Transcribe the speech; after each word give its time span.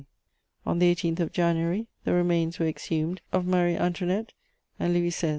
_On 0.65 0.79
the 0.79 0.95
18th 0.95 1.19
of 1.19 1.31
January, 1.31 1.85
the 2.05 2.13
remains 2.13 2.57
were 2.57 2.65
exhumed 2.65 3.21
of 3.31 3.45
Marie 3.45 3.75
Antoinette 3.77 4.33
and 4.79 4.95
Louis 4.95 5.09
XVI. 5.11 5.29